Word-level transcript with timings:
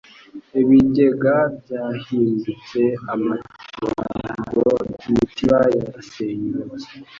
ibigega 0.61 1.35
byahindutse 1.59 2.81
amatongo 3.13 4.63
imitiba 5.07 5.59
yarasenyutse 5.77 6.87